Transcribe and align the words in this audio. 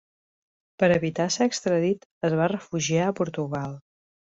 Per 0.83 0.89
evitar 0.95 1.27
ser 1.35 1.47
extradit 1.51 2.09
es 2.31 2.37
va 2.41 2.49
refugiar 2.55 3.07
a 3.13 3.17
Portugal. 3.23 3.81